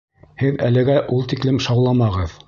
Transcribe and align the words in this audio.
Һеҙ 0.43 0.55
әлегә 0.67 0.95
ул 1.17 1.29
тиклем 1.35 1.59
шауламағыҙ. 1.67 2.35